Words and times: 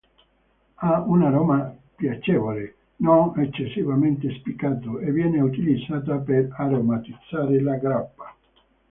Ha 0.83 0.99
un 1.03 1.21
aroma 1.21 1.75
piacevole, 1.95 2.73
non 3.05 3.39
eccessivamente 3.39 4.31
spiccato 4.33 4.97
e 4.97 5.11
viene 5.11 5.39
utilizzata 5.41 6.17
per 6.17 6.49
aromatizzare 6.57 7.61
la 7.61 7.75
grappa. 7.75 8.35